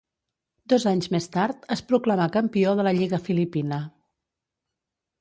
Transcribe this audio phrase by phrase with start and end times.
[0.71, 3.83] Dos anys més tard es proclamà campió de la lliga filipina.